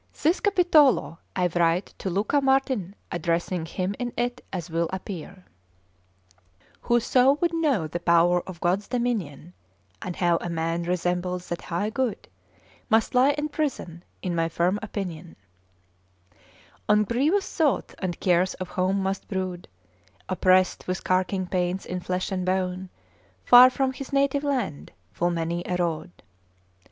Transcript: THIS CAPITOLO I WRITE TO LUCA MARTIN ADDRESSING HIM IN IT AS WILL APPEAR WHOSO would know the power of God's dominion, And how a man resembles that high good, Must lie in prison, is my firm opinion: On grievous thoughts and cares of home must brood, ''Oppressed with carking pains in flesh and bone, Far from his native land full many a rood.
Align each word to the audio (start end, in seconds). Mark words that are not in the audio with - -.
THIS 0.19 0.39
CAPITOLO 0.39 1.19
I 1.35 1.45
WRITE 1.45 1.93
TO 1.99 2.09
LUCA 2.09 2.41
MARTIN 2.41 2.95
ADDRESSING 3.11 3.67
HIM 3.67 3.93
IN 3.99 4.11
IT 4.17 4.43
AS 4.51 4.71
WILL 4.71 4.89
APPEAR 4.91 5.45
WHOSO 6.81 7.33
would 7.33 7.53
know 7.53 7.85
the 7.85 7.99
power 7.99 8.41
of 8.49 8.59
God's 8.61 8.87
dominion, 8.87 9.53
And 10.01 10.15
how 10.15 10.37
a 10.37 10.49
man 10.49 10.81
resembles 10.85 11.49
that 11.49 11.61
high 11.61 11.91
good, 11.91 12.27
Must 12.89 13.13
lie 13.13 13.33
in 13.33 13.49
prison, 13.49 14.03
is 14.23 14.31
my 14.31 14.49
firm 14.49 14.79
opinion: 14.81 15.35
On 16.89 17.03
grievous 17.03 17.55
thoughts 17.55 17.93
and 17.99 18.19
cares 18.19 18.55
of 18.55 18.69
home 18.69 19.03
must 19.03 19.27
brood, 19.27 19.67
''Oppressed 20.29 20.87
with 20.87 21.03
carking 21.03 21.45
pains 21.45 21.85
in 21.85 21.99
flesh 21.99 22.31
and 22.31 22.43
bone, 22.43 22.89
Far 23.45 23.69
from 23.69 23.93
his 23.93 24.11
native 24.11 24.43
land 24.43 24.93
full 25.11 25.29
many 25.29 25.61
a 25.67 25.75
rood. 25.75 26.23